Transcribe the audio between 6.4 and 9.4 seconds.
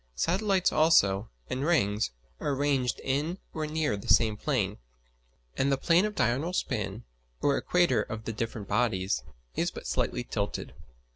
spin, or equator of the different bodies,